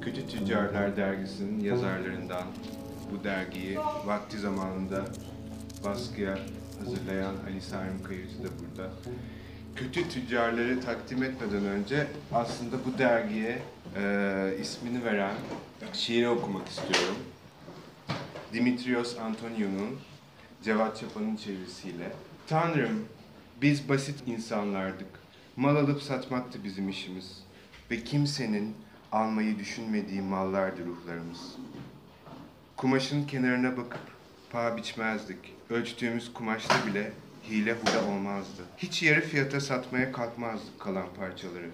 [0.00, 2.42] Kötü Tüccarlar Dergisi'nin yazarlarından
[3.12, 5.04] bu dergiyi vakti zamanında
[5.84, 6.38] baskıya
[6.78, 8.90] hazırlayan Ali Sarim Kayıcı da burada.
[9.76, 13.62] Kötü tüccarları takdim etmeden önce aslında bu dergiye
[13.96, 15.34] e, ismini veren
[15.92, 17.16] şiiri okumak istiyorum.
[18.52, 19.98] Dimitrios Antoniou'nun
[20.64, 22.12] Cevat Çapa'nın çevirisiyle.
[22.46, 23.04] Tanrım,
[23.62, 25.08] biz basit insanlardık.
[25.56, 27.44] Mal alıp satmaktı bizim işimiz.
[27.90, 28.74] Ve kimsenin
[29.12, 31.56] almayı düşünmediği mallardı ruhlarımız.
[32.76, 34.00] Kumaşın kenarına bakıp
[34.50, 35.38] paha biçmezdik.
[35.70, 37.12] Ölçtüğümüz kumaşta bile
[37.50, 38.62] hile huda olmazdı.
[38.78, 41.70] Hiç yarı fiyata satmaya kalkmazdık kalan parçaları.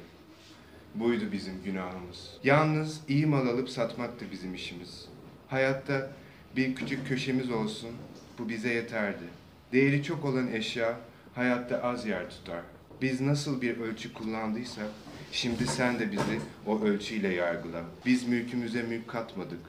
[0.94, 2.36] Buydu bizim günahımız.
[2.44, 5.08] Yalnız iyi mal alıp satmaktı bizim işimiz.
[5.48, 6.10] Hayatta
[6.56, 7.90] bir küçük köşemiz olsun,
[8.38, 9.24] bu bize yeterdi.
[9.72, 10.96] Değeri çok olan eşya
[11.34, 12.60] hayatta az yer tutar.
[13.02, 14.88] Biz nasıl bir ölçü kullandıysak,
[15.32, 17.82] şimdi sen de bizi o ölçüyle yargıla.
[18.06, 19.60] Biz mülkümüze mülk katmadık.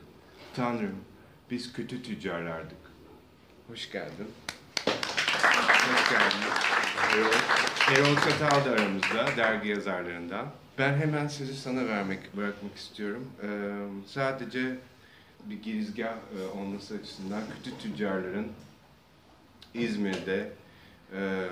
[0.55, 0.95] Tanrım,
[1.51, 2.77] biz kötü tüccarlardık.
[3.67, 4.27] Hoş geldin.
[4.85, 6.47] Hoş geldin.
[7.13, 7.31] Erol,
[7.95, 10.45] Erol Çatal da aramızda, dergi yazarlarından.
[10.77, 13.27] Ben hemen sözü sana vermek, bırakmak istiyorum.
[13.43, 13.47] Ee,
[14.07, 14.75] sadece
[15.49, 18.47] bir girizgah e, olması açısından kötü tüccarların
[19.73, 20.51] İzmir'de
[21.15, 21.47] e,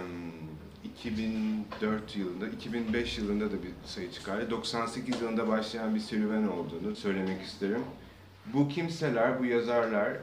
[0.83, 4.51] 2004 yılında, 2005 yılında da bir sayı çıkardı.
[4.51, 7.83] 98 yılında başlayan bir serüven olduğunu söylemek isterim.
[8.53, 10.17] Bu kimseler, bu yazarlar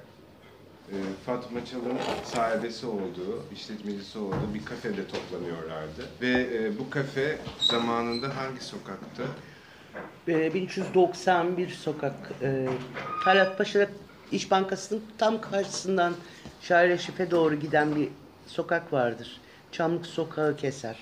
[1.26, 6.08] Fatma Çal'ın sahibesi olduğu, işletmecisi olduğu bir kafede toplanıyorlardı.
[6.20, 9.22] Ve bu kafe zamanında hangi sokakta?
[10.28, 12.68] Ee, 1391 sokak e,
[13.24, 13.88] Talat Paşa
[14.32, 16.14] İş Bankası'nın tam karşısından
[16.62, 18.08] Şair Reşif'e doğru giden bir
[18.46, 19.40] sokak vardır.
[19.72, 20.96] Çamlık Sokağı keser.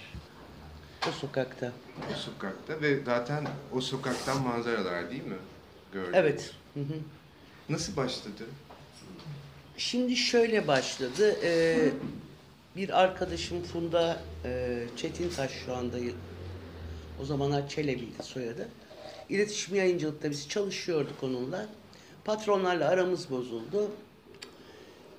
[1.08, 1.72] O sokakta.
[2.12, 5.36] O sokakta ve zaten o sokaktan manzaralar değil mi?
[5.92, 6.12] Gördüm.
[6.14, 6.54] Evet.
[6.74, 6.94] Hı hı.
[7.68, 8.44] Nasıl başladı?
[9.76, 11.36] Şimdi şöyle başladı.
[11.42, 11.90] Ee,
[12.76, 15.96] bir arkadaşım Funda e, Çetintaş şu anda
[17.22, 18.68] o zamanlar Çelebi'ydi soyadı.
[19.28, 21.68] İletişim yayıncılıkta biz çalışıyorduk onunla.
[22.24, 23.90] Patronlarla aramız bozuldu.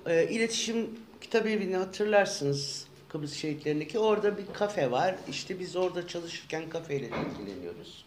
[0.06, 0.90] Ee, iletişim
[1.20, 3.98] kitap evini hatırlarsınız Kıbrıs şehitlerindeki.
[3.98, 5.16] Orada bir kafe var.
[5.30, 8.04] İşte biz orada çalışırken kafeyle ilgileniyoruz.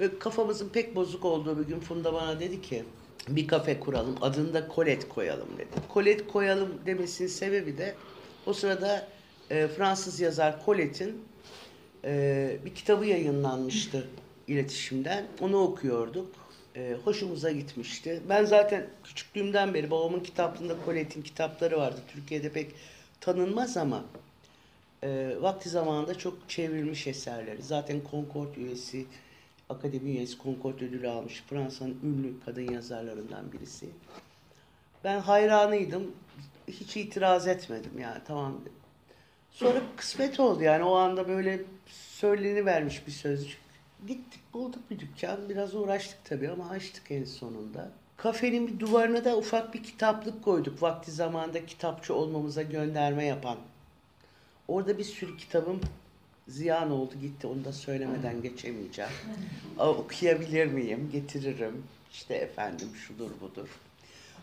[0.00, 2.84] Ve kafamızın pek bozuk olduğu bir gün Funda bana dedi ki
[3.28, 5.68] bir kafe kuralım adını da Colette koyalım dedi.
[5.94, 7.94] Colette koyalım demesinin sebebi de
[8.46, 9.08] o sırada
[9.50, 11.24] e, Fransız yazar Colette'in
[12.04, 14.08] e, bir kitabı yayınlanmıştı
[14.48, 15.26] iletişimden.
[15.40, 16.32] Onu okuyorduk.
[16.76, 18.22] E, hoşumuza gitmişti.
[18.28, 22.00] Ben zaten küçüklüğümden beri babamın kitaplığında Colette'in kitapları vardı.
[22.12, 22.70] Türkiye'de pek
[23.20, 24.04] tanınmaz ama
[25.02, 27.62] e, vakti zamanında çok çevrilmiş eserleri.
[27.62, 29.06] Zaten Concord üyesi,
[29.68, 33.86] akademi üyesi Concord ödülü almış Fransa'nın ünlü kadın yazarlarından birisi.
[35.04, 36.14] Ben hayranıydım.
[36.68, 38.60] Hiç itiraz etmedim yani tamam.
[39.50, 43.65] Sonra kısmet oldu yani o anda böyle söylenivermiş bir sözcük.
[44.06, 45.48] Gittik bulduk bir dükkan.
[45.48, 47.90] Biraz uğraştık tabii ama açtık en sonunda.
[48.16, 50.82] Kafenin bir duvarına da ufak bir kitaplık koyduk.
[50.82, 53.58] Vakti zamanında kitapçı olmamıza gönderme yapan.
[54.68, 55.80] Orada bir sürü kitabım
[56.48, 57.46] ziyan oldu gitti.
[57.46, 59.10] Onu da söylemeden geçemeyeceğim.
[59.78, 61.10] Aa, okuyabilir miyim?
[61.12, 61.84] Getiririm.
[62.12, 63.68] İşte efendim şudur budur.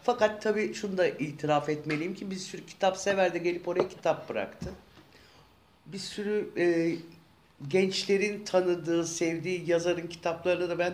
[0.04, 4.30] Fakat tabii şunu da itiraf etmeliyim ki bir sürü kitap sever de gelip oraya kitap
[4.30, 4.70] bıraktı.
[5.86, 6.96] Bir sürü e,
[7.70, 10.94] gençlerin tanıdığı, sevdiği yazarın kitaplarını da ben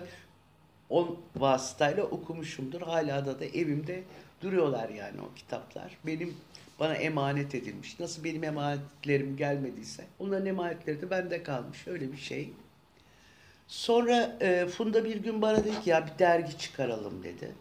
[0.90, 2.82] on vasıtayla okumuşumdur.
[2.82, 4.04] Hala da da evimde
[4.42, 5.98] duruyorlar yani o kitaplar.
[6.06, 6.38] Benim
[6.80, 8.00] bana emanet edilmiş.
[8.00, 11.88] Nasıl benim emanetlerim gelmediyse onların emanetleri de bende kalmış.
[11.88, 12.50] Öyle bir şey.
[13.68, 17.52] Sonra e, Funda bir gün bana dedi ki ya bir dergi çıkaralım dedi.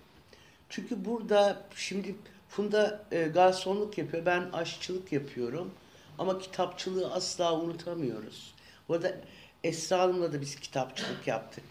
[0.69, 2.15] Çünkü burada şimdi
[2.49, 5.71] Funda e, garsonluk yapıyor, ben aşçılık yapıyorum.
[6.19, 8.55] Ama kitapçılığı asla unutamıyoruz.
[8.89, 9.17] Bu arada
[9.65, 11.65] Esra Hanım'la da biz kitapçılık yaptık.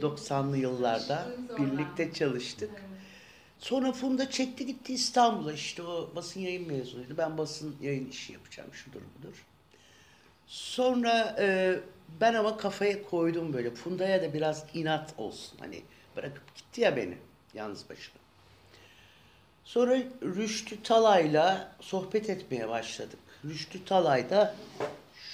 [0.00, 1.26] 90'lı yıllarda
[1.58, 2.70] birlikte çalıştık.
[3.58, 7.14] Sonra Funda çekti gitti İstanbul'a işte o basın yayın mezunuydu.
[7.18, 9.44] Ben basın yayın işi yapacağım şudur budur.
[10.46, 11.78] Sonra e,
[12.20, 13.70] ben ama kafaya koydum böyle.
[13.70, 15.58] Funda'ya da biraz inat olsun.
[15.58, 15.82] Hani
[16.16, 17.18] bırakıp gitti ya beni
[17.54, 18.16] yalnız başına.
[19.64, 23.18] Sonra Rüştü Talay'la sohbet etmeye başladık.
[23.44, 24.54] Rüştü Talay da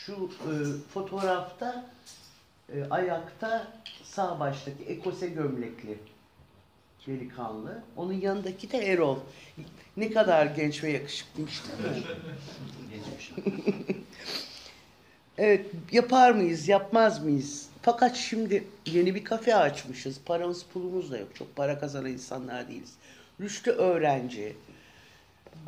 [0.07, 0.53] şu e,
[0.95, 1.85] fotoğrafta
[2.75, 3.67] e, ayakta
[4.05, 5.99] sağ baştaki ekose gömlekli
[7.07, 7.83] delikanlı.
[7.97, 9.19] Onun yanındaki de Erol.
[9.97, 12.03] Ne kadar genç ve yakışıklıymış değil mi?
[15.39, 17.69] Evet, yapar mıyız, yapmaz mıyız?
[17.83, 20.21] Fakat şimdi yeni bir kafe açmışız.
[20.27, 21.29] Paramız pulumuz da yok.
[21.35, 22.93] Çok para kazanan insanlar değiliz.
[23.41, 24.57] Rüştü öğrenci.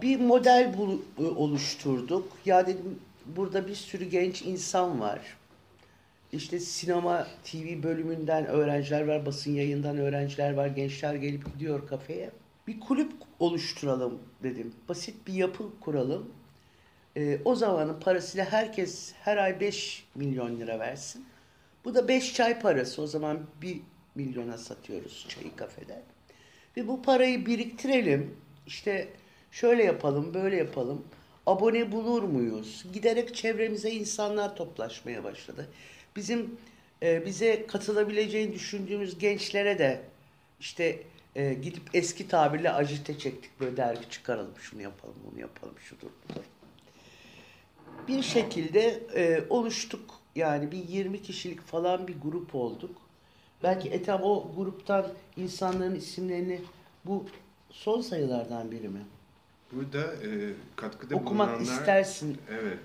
[0.02, 2.32] Bir model bul- oluşturduk.
[2.44, 5.20] Ya dedim burada bir sürü genç insan var.
[6.32, 12.30] İşte sinema TV bölümünden öğrenciler var, basın yayından öğrenciler var, gençler gelip gidiyor kafeye.
[12.66, 14.74] Bir kulüp oluşturalım dedim.
[14.88, 16.32] Basit bir yapı kuralım.
[17.16, 21.24] Ee, o zamanın parasıyla herkes her ay 5 milyon lira versin.
[21.84, 23.02] Bu da 5 çay parası.
[23.02, 23.80] O zaman 1
[24.14, 26.02] milyona satıyoruz çayı kafede.
[26.76, 28.36] Ve bu parayı biriktirelim.
[28.66, 29.08] İşte
[29.50, 31.04] şöyle yapalım, böyle yapalım.
[31.46, 32.84] Abone bulur muyuz?
[32.92, 35.68] Giderek çevremize insanlar toplaşmaya başladı.
[36.16, 36.56] Bizim
[37.02, 40.02] e, bize katılabileceğini düşündüğümüz gençlere de
[40.60, 41.02] işte
[41.36, 43.60] e, gidip eski tabirle ajite çektik.
[43.60, 46.44] Böyle dergi çıkaralım, şunu yapalım, bunu yapalım, şudur budur
[48.08, 50.14] bir şekilde e, oluştuk.
[50.36, 52.96] Yani bir 20 kişilik falan bir grup olduk.
[53.62, 55.06] Belki Ethem o gruptan
[55.36, 56.60] insanların isimlerini
[57.04, 57.26] bu
[57.70, 59.02] son sayılardan biri mi?
[59.76, 61.72] Burada e, katkıda Okumak bulunanlar...
[61.80, 62.38] istersin.
[62.50, 62.78] Evet.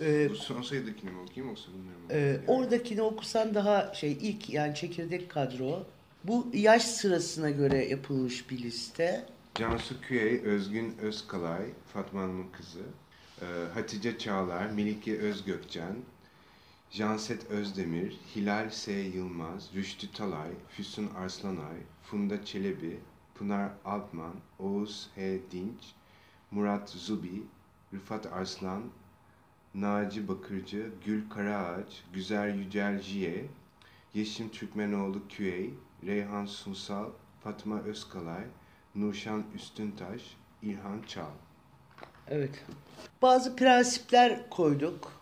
[0.00, 2.04] E, Bu son sayıdakini mi okuyayım yoksa bunları mı?
[2.10, 5.86] e, Yani- oradakini okusan daha şey ilk yani çekirdek kadro.
[6.24, 9.26] Bu yaş sırasına göre yapılmış bir liste.
[9.54, 11.62] Cansu Küey, Özgün Özkalay,
[11.92, 12.82] Fatma'nın kızı,
[13.42, 15.96] e, Hatice Çağlar, Melike Özgökçen,
[16.90, 18.92] Janset Özdemir, Hilal S.
[18.92, 22.98] Yılmaz, Rüştü Talay, Füsun Arslanay, Funda Çelebi,
[23.34, 25.38] Pınar Altman, Oğuz H.
[25.52, 25.82] Dinç,
[26.50, 27.42] Murat Zubi,
[27.94, 28.82] Rıfat Arslan,
[29.74, 33.46] Naci Bakırcı, Gül Karaağaç, Güzer Yücel Jiye,
[34.14, 35.70] Yeşim Türkmenoğlu Küey,
[36.06, 37.10] Reyhan Sunsal,
[37.44, 38.44] Fatma Özkalay,
[38.94, 41.26] Nurşan Üstüntaş, İlhan Çağ.
[42.28, 42.64] Evet.
[43.22, 45.12] Bazı prensipler koyduk.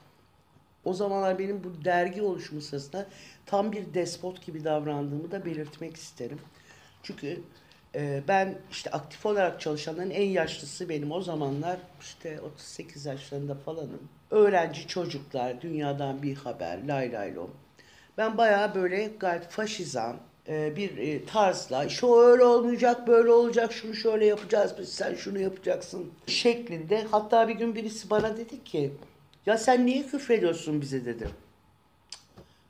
[0.85, 3.09] O zamanlar benim bu dergi oluşumu sırasında
[3.47, 6.39] tam bir despot gibi davrandığımı da belirtmek isterim.
[7.03, 7.43] Çünkü
[7.95, 11.13] e, ben işte aktif olarak çalışanların en yaşlısı benim.
[11.13, 14.09] O zamanlar işte 38 yaşlarında falanım.
[14.31, 17.51] Öğrenci çocuklar, dünyadan bir haber, lay lay lom.
[18.19, 20.17] Ben bayağı böyle gayet faşizan
[20.49, 25.39] e, bir e, tarzla şu öyle olmayacak böyle olacak şunu şöyle yapacağız biz sen şunu
[25.39, 27.05] yapacaksın şeklinde.
[27.11, 28.93] Hatta bir gün birisi bana dedi ki
[29.47, 31.25] ya sen niye küfrediyorsun bize dedi.
[31.29, 31.35] "Cık,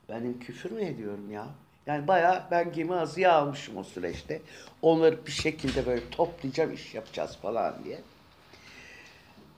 [0.09, 1.47] Benim küfür mü ediyorum ya?
[1.87, 4.41] Yani bayağı ben gemi azıya almışım o süreçte.
[4.81, 7.99] Onları bir şekilde böyle toplayacağım iş yapacağız falan diye.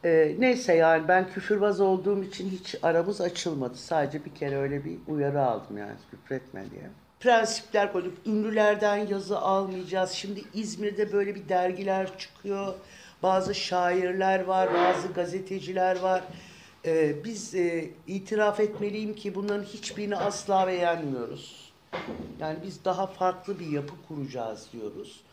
[0.06, 3.77] Ee, neyse yani ben küfürbaz olduğum için hiç aramız açılmadı.
[3.77, 6.89] Sadece bir kere öyle bir uyarı aldım yani küfretme diye.
[7.19, 8.13] Prensipler koyduk.
[8.25, 10.12] Ünlülerden yazı almayacağız.
[10.12, 12.74] Şimdi İzmir'de böyle bir dergiler çıkıyor.
[13.24, 16.24] Bazı şairler var, bazı gazeteciler var.
[16.86, 21.65] Ee, biz e, itiraf etmeliyim ki bunların hiçbirini asla beğenmiyoruz.
[22.40, 25.24] Yani biz daha farklı bir yapı kuracağız diyoruz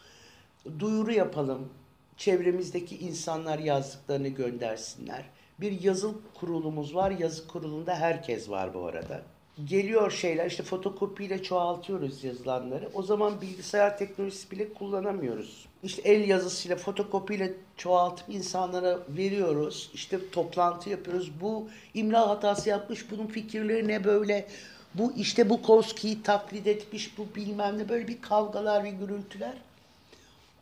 [0.78, 1.68] duyuru yapalım.
[2.16, 5.24] Çevremizdeki insanlar yazdıklarını göndersinler.
[5.60, 7.10] Bir yazı kurulumuz var.
[7.10, 9.22] Yazı kurulunda herkes var bu arada.
[9.64, 12.88] Geliyor şeyler işte fotokopiyle çoğaltıyoruz yazılanları.
[12.94, 15.66] O zaman bilgisayar teknolojisi bile kullanamıyoruz.
[15.82, 19.90] İşte el yazısıyla fotokopiyle çoğaltıp insanlara veriyoruz.
[19.94, 21.32] İşte toplantı yapıyoruz.
[21.40, 23.10] Bu imla hatası yapmış.
[23.10, 24.48] Bunun fikirleri ne böyle?
[24.94, 27.18] Bu işte bu Koski'yi taklit etmiş.
[27.18, 29.54] Bu bilmem ne böyle bir kavgalar ve gürültüler.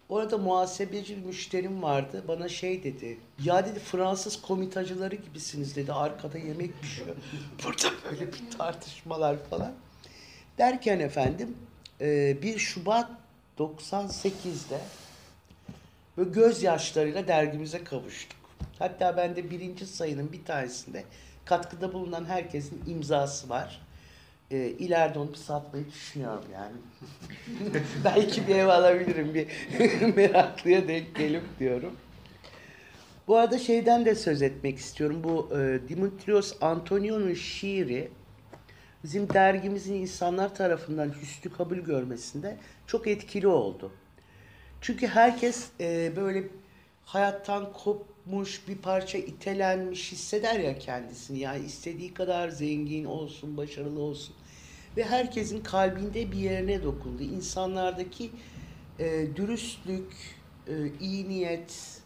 [0.09, 2.25] Orada muhasebeci bir müşterim vardı.
[2.29, 3.19] Bana şey dedi.
[3.45, 5.93] Ya dedi Fransız komitacıları gibisiniz dedi.
[5.93, 7.17] Arkada yemek pişiyor.
[7.65, 9.73] Burada böyle bir tartışmalar falan.
[10.59, 11.57] Derken efendim
[12.01, 13.11] e, 1 Şubat
[13.59, 14.81] 98'de
[16.17, 18.39] böyle gözyaşlarıyla dergimize kavuştuk.
[18.79, 21.05] Hatta bende birinci sayının bir tanesinde
[21.45, 23.81] katkıda bulunan herkesin imzası var.
[24.51, 26.77] E, ileride onu satmayı düşünüyorum yani.
[28.05, 29.47] Belki bir ev alabilirim bir
[30.17, 31.93] meraklıya denk gelip diyorum.
[33.29, 35.25] Bu arada şeyden de söz etmek istiyorum.
[35.25, 38.11] Bu e, Dimitrios Antonio'nun şiiri
[39.05, 43.93] bizim dergimizin insanlar tarafından hüsnü kabul görmesinde çok etkili oldu.
[44.81, 46.45] Çünkü herkes e, böyle
[47.05, 51.39] hayattan kopmuş bir parça itelenmiş hisseder ya kendisini.
[51.39, 54.35] Yani istediği kadar zengin olsun, başarılı olsun.
[54.97, 57.23] Ve herkesin kalbinde bir yerine dokundu.
[57.23, 58.31] İnsanlardaki
[58.99, 60.13] e, dürüstlük,
[60.69, 62.01] e, iyi niyet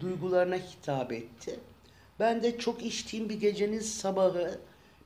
[0.00, 1.60] duygularına hitap etti.
[2.20, 4.60] Ben de çok içtiğim bir gecenin sabahı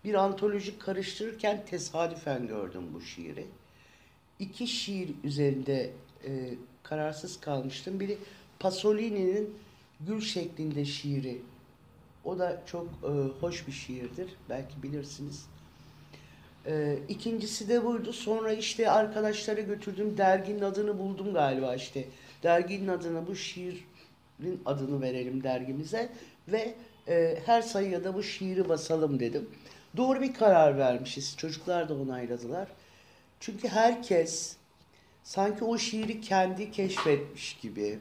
[0.05, 3.47] bir antoloji karıştırırken tesadüfen gördüm bu şiiri.
[4.39, 5.91] İki şiir üzerinde
[6.25, 8.01] e, kararsız kalmıştım.
[8.01, 8.19] Biri
[8.59, 9.55] Pasolini'nin
[10.01, 11.43] Gül şeklinde şiiri.
[12.25, 13.09] O da çok e,
[13.41, 14.31] hoş bir şiirdir.
[14.49, 15.47] Belki bilirsiniz.
[16.69, 18.13] E, ikincisi de buydu.
[18.13, 20.19] Sonra işte arkadaşlara götürdüm.
[20.19, 22.05] Derginin adını buldum galiba işte.
[22.43, 26.09] Derginin adını bu şiirin adını verelim dergimize.
[26.49, 26.75] Ve
[27.09, 29.51] e, her sayıya da bu şiiri basalım dedim.
[29.97, 31.37] Doğru bir karar vermişiz.
[31.37, 32.69] Çocuklar da onayladılar.
[33.41, 34.57] Çünkü herkes
[35.23, 37.99] sanki o şiiri kendi keşfetmiş gibi.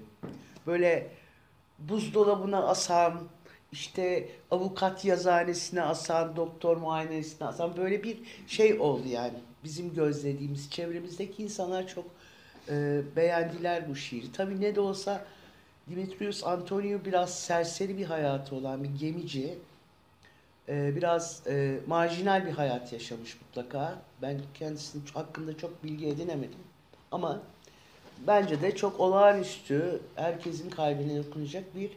[0.67, 1.09] Böyle
[1.79, 3.23] buzdolabına asan,
[3.77, 8.17] işte avukat yazıhanesine asan, doktor muayenesine asan böyle bir
[8.47, 9.37] şey oldu yani.
[9.63, 12.05] Bizim gözlediğimiz çevremizdeki insanlar çok
[12.69, 14.31] e, beğendiler bu şiiri.
[14.31, 15.25] Tabii ne de olsa
[15.89, 19.57] Dimitrios Antonio biraz serseri bir hayatı olan bir gemici.
[20.69, 24.01] E, biraz e, marjinal bir hayat yaşamış mutlaka.
[24.21, 26.59] Ben kendisinin hakkında çok bilgi edinemedim.
[27.11, 27.41] Ama
[28.27, 31.91] bence de çok olağanüstü, herkesin kalbine dokunacak bir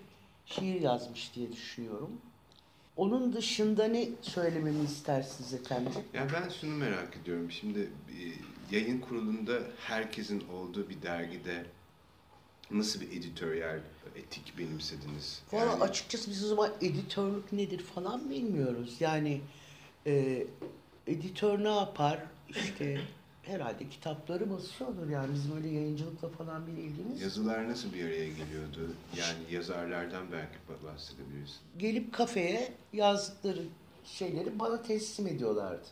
[0.50, 2.10] şiir yazmış diye düşünüyorum.
[2.96, 5.92] Onun dışında ne söylememi istersiniz efendim?
[6.14, 7.50] Ya ben şunu merak ediyorum.
[7.50, 8.16] Şimdi e,
[8.76, 11.66] yayın kurulunda herkesin olduğu bir dergide
[12.70, 13.80] nasıl bir editoryal
[14.16, 15.42] etik benimsediniz?
[15.52, 18.96] Valla Yani- açıkçası biz o zaman editörlük nedir falan bilmiyoruz.
[19.00, 19.40] Yani
[20.06, 20.46] e,
[21.06, 22.24] editör ne yapar?
[22.48, 23.00] İşte
[23.50, 27.22] herhalde kitapları basıyordur yani bizim öyle yayıncılıkla falan bir ilgimiz.
[27.22, 28.94] Yazılar nasıl bir araya geliyordu?
[29.18, 31.58] Yani yazarlardan belki ba- bahsedebilirsin.
[31.78, 33.62] gelip kafeye yazdıkları
[34.04, 35.86] şeyleri bana teslim ediyorlardı.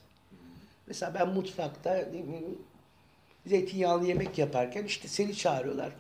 [0.87, 2.05] Mesela ben mutfakta
[3.47, 5.93] zeytinyağlı yemek yaparken işte seni çağırıyorlar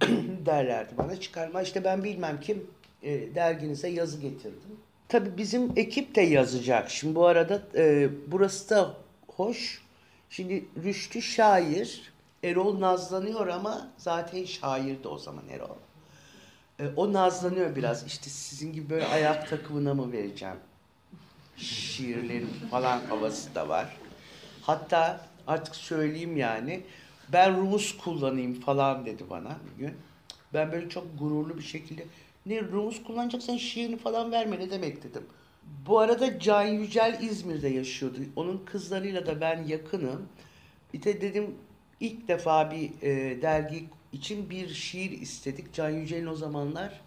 [0.46, 2.66] derlerdi bana çıkarma işte ben bilmem kim
[3.02, 4.60] e, derginize yazı getirdim.
[5.08, 6.90] Tabii bizim ekip de yazacak.
[6.90, 8.96] Şimdi bu arada e, burası da
[9.28, 9.82] hoş.
[10.30, 12.12] Şimdi Rüştü şair,
[12.44, 15.76] Erol nazlanıyor ama zaten şairdi o zaman Erol.
[16.78, 18.06] E, o nazlanıyor biraz.
[18.06, 20.56] İşte sizin gibi böyle ayak takımına mı vereceğim?
[21.56, 23.96] Şiirlerim falan havası da var.
[24.62, 26.82] Hatta artık söyleyeyim yani.
[27.32, 29.94] Ben Rumus kullanayım falan dedi bana bir gün.
[30.54, 32.06] Ben böyle çok gururlu bir şekilde
[32.46, 35.26] ne Rumus kullanacaksan şiirini falan verme ne demek dedim.
[35.86, 38.18] Bu arada Can Yücel İzmir'de yaşıyordu.
[38.36, 40.28] Onun kızlarıyla da ben yakınım.
[40.94, 41.54] De dedim
[42.00, 45.74] ilk defa bir e, dergi için bir şiir istedik.
[45.74, 47.00] Can Yücel'in o zamanlar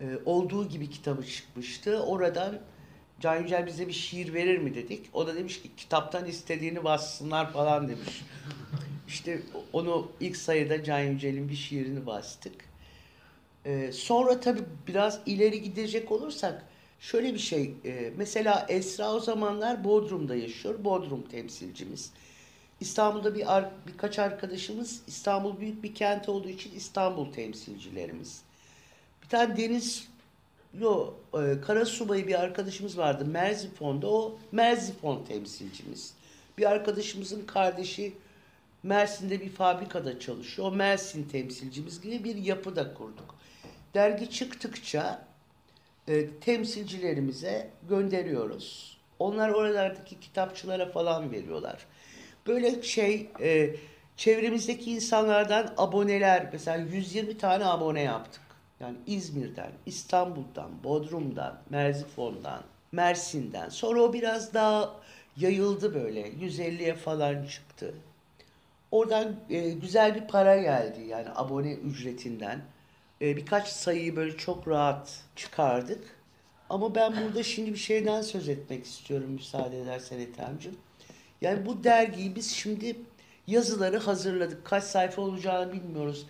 [0.00, 2.02] e, olduğu gibi kitabı çıkmıştı.
[2.02, 2.58] Oradan
[3.20, 5.10] Can Yücel bize bir şiir verir mi dedik.
[5.12, 8.24] O da demiş ki kitaptan istediğini bassınlar falan demiş.
[9.08, 9.42] İşte
[9.72, 12.54] onu ilk sayıda Can Yücel'in bir şiirini bastık.
[13.64, 16.64] Ee, sonra tabii biraz ileri gidecek olursak
[17.00, 17.74] şöyle bir şey.
[17.84, 20.84] e, mesela Esra o zamanlar Bodrum'da yaşıyor.
[20.84, 22.10] Bodrum temsilcimiz.
[22.80, 28.42] İstanbul'da bir ar- birkaç arkadaşımız İstanbul büyük bir kent olduğu için İstanbul temsilcilerimiz.
[29.22, 30.08] Bir tane deniz
[30.80, 36.14] yo e, kara subayı bir arkadaşımız vardı Merzifon'da o Merzifon temsilcimiz.
[36.58, 38.12] Bir arkadaşımızın kardeşi
[38.82, 40.68] Mersin'de bir fabrikada çalışıyor.
[40.68, 43.34] O Mersin temsilcimiz gibi bir yapı da kurduk.
[43.94, 45.27] Dergi çıktıkça
[46.08, 48.98] e, temsilcilerimize gönderiyoruz.
[49.18, 51.86] Onlar oralardaki kitapçılara falan veriyorlar.
[52.46, 53.70] Böyle şey e,
[54.16, 58.42] çevremizdeki insanlardan aboneler mesela 120 tane abone yaptık.
[58.80, 62.62] Yani İzmir'den, İstanbul'dan, Bodrum'dan, Merzifon'dan,
[62.92, 63.68] Mersin'den.
[63.68, 64.96] Sonra o biraz daha
[65.36, 66.28] yayıldı böyle.
[66.28, 67.94] 150'ye falan çıktı.
[68.90, 72.60] Oradan e, güzel bir para geldi yani abone ücretinden.
[73.22, 76.18] E, birkaç sayıyı böyle çok rahat çıkardık.
[76.70, 80.76] Ama ben burada şimdi bir şeyden söz etmek istiyorum müsaade edersen Ethem'cim.
[81.40, 82.96] Yani bu dergiyi biz şimdi
[83.46, 84.64] yazıları hazırladık.
[84.64, 86.26] Kaç sayfa olacağını bilmiyoruz.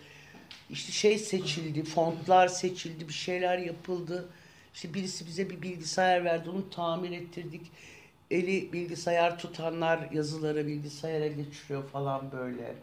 [0.69, 4.29] İşte şey seçildi, fontlar seçildi, bir şeyler yapıldı.
[4.73, 7.71] İşte birisi bize bir bilgisayar verdi, onu tamir ettirdik.
[8.31, 12.75] Eli bilgisayar tutanlar yazıları bilgisayara geçiriyor falan böyle.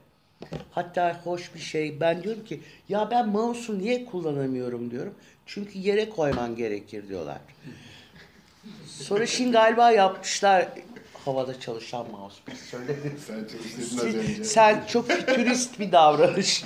[0.71, 2.01] Hatta hoş bir şey.
[2.01, 5.15] Ben diyorum ki ya ben mouse'u niye kullanamıyorum diyorum.
[5.47, 7.39] Çünkü yere koyman gerekir diyorlar.
[8.87, 10.69] Sonra şimdi galiba yapmışlar
[11.25, 12.37] havada çalışan mouse.
[12.47, 13.19] Bir söyledim.
[13.27, 14.45] Sen çalıştırdın az önce.
[14.45, 16.65] Sen çok fütürist bir davranış.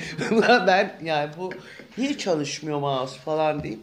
[0.67, 1.53] ben yani bu
[1.99, 3.81] niye çalışmıyor mouse falan deyip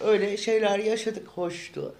[0.00, 1.94] öyle şeyler yaşadık hoştu.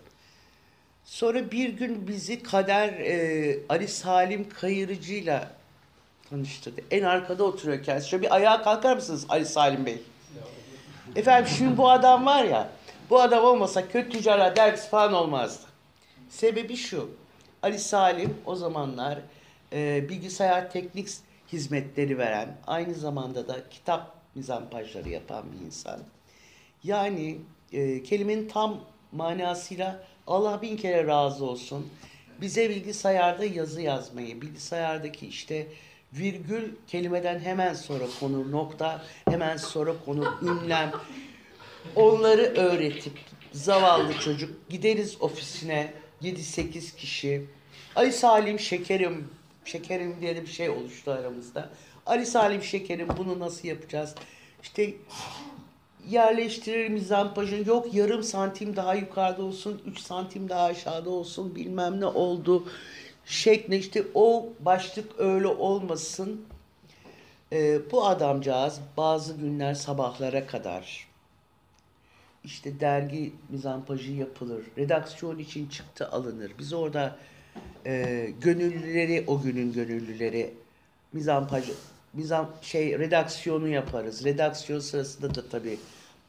[1.05, 5.62] Sonra bir gün bizi Kader e, Ali Salim Kayırıcı'yla
[6.33, 6.81] tanıştırdı.
[6.91, 8.09] En arkada oturuyor kendisi.
[8.09, 10.03] Şöyle bir ayağa kalkar mısınız Ali Salim Bey?
[11.17, 12.69] Efendim şimdi bu adam var ya,
[13.11, 15.67] bu adam olmasa kötü tüccarlar dergisi falan olmazdı.
[16.29, 17.11] Sebebi şu,
[17.62, 19.19] Ali Salim o zamanlar
[19.73, 21.09] e, bilgisayar teknik
[21.53, 26.01] hizmetleri veren, aynı zamanda da kitap mizampajları yapan bir insan.
[26.85, 27.39] Yani
[27.73, 28.81] e, kelimenin tam
[29.12, 31.91] manasıyla Allah bin kere razı olsun.
[32.41, 35.67] Bize bilgisayarda yazı yazmayı, bilgisayardaki işte
[36.12, 40.92] virgül kelimeden hemen sonra konur nokta, hemen sonra konur ünlem.
[41.97, 43.12] Onları öğretip
[43.52, 45.92] zavallı çocuk gideriz ofisine
[46.23, 47.47] 7-8 kişi.
[47.97, 49.28] Ali Salim şekerim,
[49.64, 51.71] şekerim diye bir şey oluştu aramızda.
[52.07, 54.14] Ali Salim şekerim bunu nasıl yapacağız?
[54.62, 54.95] İşte
[56.09, 62.07] yerleştirir mizampajın yok yarım santim daha yukarıda olsun 3 santim daha aşağıda olsun bilmem ne
[62.07, 62.69] oldu
[63.25, 66.47] şekli işte o başlık öyle olmasın
[67.52, 71.09] Ee, bu adamcağız bazı günler sabahlara kadar
[72.45, 77.17] işte dergi mizampajı yapılır redaksiyon için çıktı alınır biz orada
[77.87, 80.55] e, gönüllüleri o günün gönüllüleri
[81.12, 81.64] mizampaj
[82.12, 84.25] mizam şey redaksiyonu yaparız.
[84.25, 85.79] Redaksiyon sırasında da tabii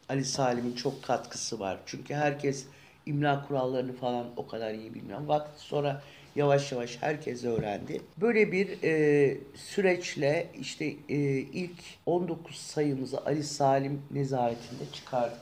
[0.08, 1.78] Ali Salim'in çok katkısı var.
[1.86, 2.66] Çünkü herkes
[3.06, 5.20] imla kurallarını falan o kadar iyi bilmiyor.
[5.26, 6.02] Vakti sonra
[6.36, 8.00] yavaş yavaş herkes öğrendi.
[8.20, 15.40] Böyle bir e, süreçle işte e, ilk 19 sayımızı Ali Salim nezaretinde çıkardık.